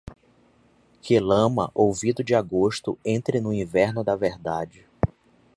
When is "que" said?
0.99-1.19